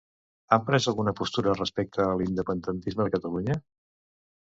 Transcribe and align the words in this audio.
Han 0.55 0.63
pres 0.69 0.87
alguna 0.91 1.13
postura 1.19 1.55
respecte 1.59 2.03
a 2.07 2.17
l'independentisme 2.25 3.07
de 3.11 3.17
Catalunya? 3.19 3.63